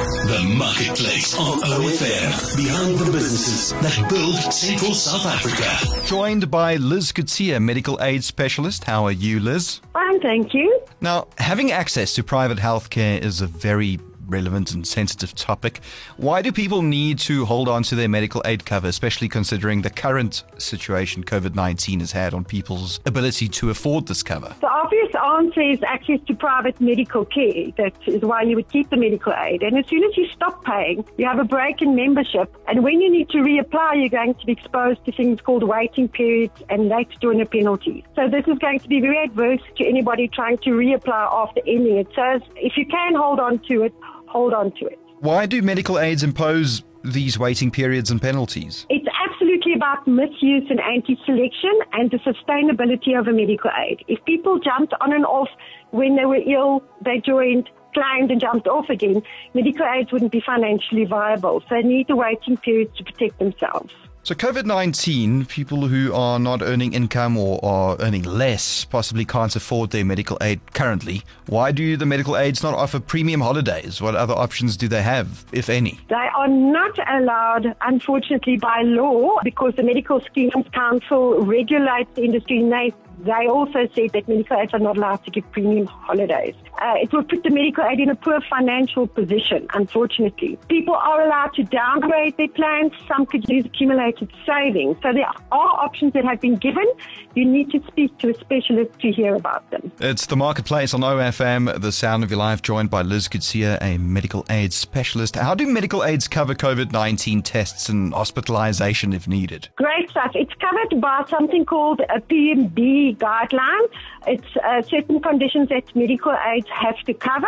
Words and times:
The 0.00 0.54
Marketplace 0.56 1.36
on 1.36 1.58
OFM. 1.58 2.56
Behind 2.56 2.98
the 2.98 3.12
businesses 3.12 3.72
that 3.82 4.08
build 4.08 4.34
Central 4.50 4.94
South 4.94 5.26
Africa. 5.26 6.06
Joined 6.06 6.50
by 6.50 6.76
Liz 6.76 7.12
Coetzee, 7.12 7.60
medical 7.60 7.98
aid 8.00 8.24
specialist. 8.24 8.84
How 8.84 9.04
are 9.04 9.12
you, 9.12 9.40
Liz? 9.40 9.82
Fine, 9.92 10.20
thank 10.20 10.54
you. 10.54 10.80
Now, 11.02 11.28
having 11.36 11.70
access 11.70 12.14
to 12.14 12.24
private 12.24 12.56
healthcare 12.56 13.22
is 13.22 13.42
a 13.42 13.46
very 13.46 13.98
relevant 14.30 14.72
and 14.72 14.86
sensitive 14.86 15.34
topic. 15.34 15.80
Why 16.16 16.42
do 16.42 16.52
people 16.52 16.82
need 16.82 17.18
to 17.20 17.44
hold 17.44 17.68
on 17.68 17.82
to 17.84 17.94
their 17.94 18.08
medical 18.08 18.42
aid 18.44 18.64
cover, 18.64 18.88
especially 18.88 19.28
considering 19.28 19.82
the 19.82 19.90
current 19.90 20.44
situation 20.58 21.24
COVID 21.24 21.54
19 21.54 22.00
has 22.00 22.12
had 22.12 22.34
on 22.34 22.44
people's 22.44 23.00
ability 23.04 23.48
to 23.48 23.70
afford 23.70 24.06
this 24.06 24.22
cover? 24.22 24.54
The 24.60 24.68
obvious 24.68 25.14
answer 25.14 25.60
is 25.60 25.82
access 25.82 26.20
to 26.26 26.34
private 26.34 26.80
medical 26.80 27.24
care. 27.24 27.70
That 27.76 27.92
is 28.06 28.22
why 28.22 28.42
you 28.42 28.56
would 28.56 28.68
keep 28.68 28.90
the 28.90 28.96
medical 28.96 29.32
aid. 29.32 29.62
And 29.62 29.76
as 29.78 29.86
soon 29.86 30.04
as 30.04 30.16
you 30.16 30.28
stop 30.28 30.64
paying, 30.64 31.04
you 31.16 31.26
have 31.26 31.38
a 31.38 31.44
break 31.44 31.82
in 31.82 31.94
membership. 31.94 32.54
And 32.68 32.82
when 32.84 33.00
you 33.00 33.10
need 33.10 33.28
to 33.30 33.38
reapply, 33.38 34.00
you're 34.00 34.08
going 34.08 34.34
to 34.34 34.46
be 34.46 34.52
exposed 34.52 35.04
to 35.04 35.12
things 35.12 35.40
called 35.40 35.62
waiting 35.62 36.08
periods 36.08 36.62
and 36.68 36.88
late 36.88 37.08
joiner 37.20 37.46
penalties. 37.46 38.04
So 38.16 38.28
this 38.28 38.46
is 38.46 38.58
going 38.58 38.80
to 38.80 38.88
be 38.88 39.00
very 39.00 39.22
adverse 39.22 39.60
to 39.76 39.86
anybody 39.86 40.28
trying 40.28 40.58
to 40.58 40.70
reapply 40.70 41.32
after 41.32 41.60
ending 41.66 41.96
it. 41.96 42.08
So 42.14 42.40
if 42.56 42.76
you 42.76 42.86
can 42.86 43.14
hold 43.14 43.40
on 43.40 43.58
to 43.60 43.82
it, 43.82 43.94
hold 44.30 44.54
on 44.54 44.72
to 44.78 44.86
it. 44.86 44.98
Why 45.20 45.46
do 45.46 45.60
medical 45.60 45.98
aids 45.98 46.22
impose 46.22 46.82
these 47.02 47.38
waiting 47.38 47.70
periods 47.70 48.10
and 48.10 48.20
penalties? 48.20 48.86
It's 48.88 49.06
absolutely 49.28 49.74
about 49.74 50.06
misuse 50.06 50.66
and 50.70 50.80
anti-selection 50.80 51.72
and 51.92 52.10
the 52.10 52.18
sustainability 52.18 53.18
of 53.18 53.26
a 53.26 53.32
medical 53.32 53.70
aid. 53.86 54.04
If 54.08 54.24
people 54.24 54.58
jumped 54.58 54.94
on 55.00 55.12
and 55.12 55.26
off 55.26 55.48
when 55.90 56.16
they 56.16 56.24
were 56.24 56.42
ill, 56.46 56.82
they 57.04 57.20
joined, 57.20 57.68
climbed, 57.92 58.30
and 58.30 58.40
jumped 58.40 58.68
off 58.68 58.88
again, 58.88 59.22
medical 59.54 59.86
aids 59.86 60.12
wouldn't 60.12 60.32
be 60.32 60.40
financially 60.40 61.04
viable. 61.04 61.60
So 61.62 61.66
they 61.70 61.82
need 61.82 62.08
the 62.08 62.16
waiting 62.16 62.56
periods 62.56 62.96
to 62.98 63.04
protect 63.04 63.38
themselves. 63.38 63.92
So, 64.22 64.34
COVID 64.34 64.66
19, 64.66 65.46
people 65.46 65.88
who 65.88 66.12
are 66.12 66.38
not 66.38 66.60
earning 66.60 66.92
income 66.92 67.38
or 67.38 67.58
are 67.64 67.96
earning 68.00 68.22
less 68.22 68.84
possibly 68.84 69.24
can't 69.24 69.56
afford 69.56 69.92
their 69.92 70.04
medical 70.04 70.36
aid 70.42 70.60
currently. 70.74 71.22
Why 71.46 71.72
do 71.72 71.96
the 71.96 72.04
medical 72.04 72.36
aids 72.36 72.62
not 72.62 72.74
offer 72.74 73.00
premium 73.00 73.40
holidays? 73.40 74.02
What 74.02 74.14
other 74.14 74.34
options 74.34 74.76
do 74.76 74.88
they 74.88 75.00
have, 75.00 75.46
if 75.52 75.70
any? 75.70 75.98
They 76.10 76.28
are 76.36 76.48
not 76.48 76.98
allowed, 77.08 77.74
unfortunately, 77.80 78.58
by 78.58 78.82
law 78.82 79.38
because 79.42 79.74
the 79.76 79.82
Medical 79.82 80.20
Schemes 80.20 80.52
Council 80.74 81.42
regulates 81.42 82.10
the 82.14 82.22
industry 82.22 82.58
and 82.58 82.70
they 82.70 82.92
they 83.24 83.46
also 83.48 83.88
said 83.94 84.10
that 84.12 84.28
medical 84.28 84.58
aids 84.58 84.72
are 84.72 84.78
not 84.78 84.96
allowed 84.96 85.24
to 85.24 85.30
give 85.30 85.50
premium 85.52 85.86
holidays. 85.86 86.54
Uh, 86.80 86.94
it 86.96 87.12
will 87.12 87.22
put 87.22 87.42
the 87.42 87.50
medical 87.50 87.84
aid 87.84 88.00
in 88.00 88.08
a 88.08 88.14
poor 88.14 88.40
financial 88.48 89.06
position, 89.06 89.66
unfortunately. 89.74 90.58
People 90.68 90.94
are 90.94 91.26
allowed 91.26 91.52
to 91.54 91.62
downgrade 91.64 92.36
their 92.38 92.48
plans. 92.48 92.92
Some 93.06 93.26
could 93.26 93.46
use 93.48 93.66
accumulated 93.66 94.32
savings. 94.46 94.96
So 95.02 95.12
there 95.12 95.26
are 95.26 95.34
options 95.52 96.14
that 96.14 96.24
have 96.24 96.40
been 96.40 96.56
given. 96.56 96.86
You 97.34 97.44
need 97.44 97.70
to 97.72 97.82
speak 97.86 98.16
to 98.18 98.30
a 98.30 98.34
specialist 98.34 98.98
to 99.00 99.12
hear 99.12 99.34
about 99.34 99.70
them. 99.70 99.92
It's 100.00 100.26
the 100.26 100.36
marketplace 100.36 100.94
on 100.94 101.00
OFM, 101.02 101.80
the 101.80 101.92
sound 101.92 102.24
of 102.24 102.30
your 102.30 102.38
life, 102.38 102.62
joined 102.62 102.90
by 102.90 103.02
Liz 103.02 103.28
Coetzee, 103.28 103.78
a 103.80 103.98
medical 103.98 104.46
aid 104.48 104.72
specialist. 104.72 105.36
How 105.36 105.54
do 105.54 105.66
medical 105.66 106.02
aids 106.04 106.28
cover 106.28 106.54
COVID 106.54 106.92
19 106.92 107.42
tests 107.42 107.88
and 107.88 108.14
hospitalization 108.14 109.12
if 109.12 109.28
needed? 109.28 109.68
Great 109.76 110.08
stuff. 110.10 110.32
It's 110.34 110.54
covered 110.54 111.00
by 111.00 111.24
something 111.28 111.64
called 111.66 112.00
a 112.00 112.20
PMB 112.20 113.09
guideline. 113.14 113.86
It's 114.26 114.56
uh, 114.56 114.82
certain 114.82 115.20
conditions 115.20 115.68
that 115.68 115.94
medical 115.94 116.34
aids 116.52 116.68
have 116.68 116.98
to 117.06 117.14
cover. 117.14 117.46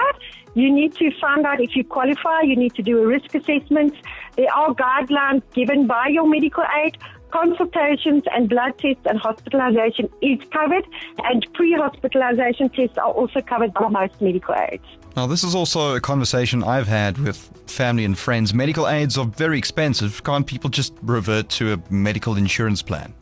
You 0.55 0.73
need 0.73 0.95
to 0.97 1.11
find 1.21 1.47
out 1.47 1.61
if 1.61 1.75
you 1.75 1.85
qualify. 1.85 2.43
You 2.43 2.57
need 2.57 2.75
to 2.75 2.83
do 2.83 3.03
a 3.03 3.07
risk 3.07 3.35
assessment. 3.35 3.95
There 4.37 4.53
are 4.55 4.75
guidelines 4.75 5.43
given 5.55 5.87
by 5.87 6.09
your 6.09 6.27
medical 6.27 6.65
aid. 6.85 6.99
Consultations 7.31 8.25
and 8.35 8.47
blood 8.47 8.77
tests 8.77 9.07
and 9.07 9.19
hospitalization 9.19 10.11
is 10.21 10.39
covered, 10.51 10.85
and 11.25 11.47
pre-hospitalization 11.55 12.69
tests 12.69 12.99
are 12.99 13.11
also 13.11 13.41
covered 13.41 13.73
by 13.73 13.89
most 13.89 14.21
medical 14.21 14.55
aids. 14.55 14.85
Now, 15.17 15.27
this 15.27 15.43
is 15.43 15.55
also 15.55 15.95
a 15.95 16.01
conversation 16.01 16.63
I've 16.63 16.89
had 16.89 17.17
with 17.17 17.51
family 17.67 18.05
and 18.05 18.19
friends. 18.19 18.53
Medical 18.53 18.87
aids 18.87 19.17
are 19.17 19.25
very 19.25 19.57
expensive. 19.57 20.23
Can't 20.25 20.47
people 20.47 20.69
just 20.69 20.95
revert 21.03 21.49
to 21.51 21.73
a 21.75 21.93
medical 21.93 22.37
insurance 22.37 22.83
plan? 22.83 23.15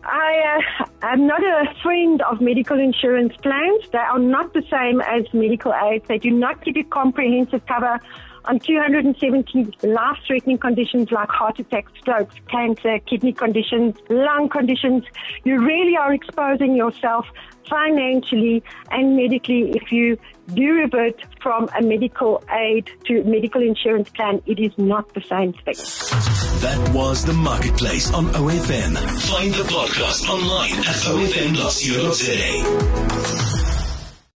I'm 1.02 1.26
not 1.26 1.42
a 1.42 1.74
friend 1.82 2.20
of 2.22 2.40
medical 2.42 2.78
insurance 2.78 3.34
plans. 3.42 3.88
They 3.90 3.98
are 3.98 4.18
not 4.18 4.52
the 4.52 4.62
same 4.70 5.00
as 5.00 5.32
medical 5.32 5.72
aids. 5.72 6.04
They 6.08 6.18
do 6.18 6.30
not 6.30 6.62
give 6.62 6.76
you 6.76 6.84
comprehensive 6.84 7.64
cover 7.66 7.98
on 8.44 8.58
270 8.58 9.76
life-threatening 9.82 10.58
conditions 10.58 11.10
like 11.10 11.28
heart 11.28 11.58
attack, 11.58 11.86
strokes, 11.98 12.34
cancer, 12.48 12.98
kidney 13.06 13.32
conditions, 13.32 13.96
lung 14.10 14.48
conditions. 14.50 15.04
You 15.44 15.64
really 15.64 15.96
are 15.96 16.12
exposing 16.12 16.76
yourself 16.76 17.26
financially 17.68 18.62
and 18.90 19.16
medically 19.16 19.70
if 19.70 19.92
you 19.92 20.18
do 20.52 20.72
revert 20.72 21.22
from 21.40 21.68
a 21.78 21.82
medical 21.82 22.42
aid 22.50 22.90
to 23.06 23.22
medical 23.24 23.62
insurance 23.62 24.10
plan. 24.10 24.42
It 24.46 24.58
is 24.58 24.72
not 24.76 25.14
the 25.14 25.22
same 25.22 25.54
thing. 25.54 26.29
That 26.60 26.92
was 26.94 27.24
the 27.24 27.32
marketplace 27.32 28.12
on 28.12 28.26
OFM. 28.26 28.94
Find 29.30 29.54
the 29.54 29.64
podcast 29.64 30.28
online 30.28 30.72
at 30.80 31.06
ofm.co.za. 31.08 32.50